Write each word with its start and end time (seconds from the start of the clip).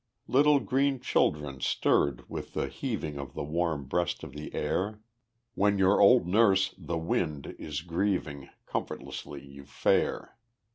Little 0.27 0.59
green 0.59 0.99
children 0.99 1.59
stirred 1.59 2.27
with 2.27 2.55
the 2.55 2.69
heaving 2.69 3.19
Of 3.19 3.35
the 3.35 3.43
warm 3.43 3.83
breast 3.85 4.23
of 4.23 4.31
the 4.33 4.51
air, 4.55 4.99
When 5.53 5.77
your 5.77 6.01
old 6.01 6.25
nurse, 6.27 6.73
the 6.75 6.97
wind, 6.97 7.53
is 7.59 7.81
grieving 7.81 8.49
Comfortlessly 8.65 9.45
you 9.47 9.63
fare. 9.63 10.39